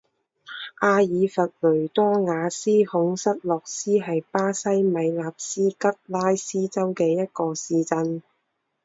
[0.79, 5.77] 阿尔弗雷多瓦斯孔塞洛斯是巴西米纳斯吉
[6.07, 8.23] 拉斯州的一个市镇。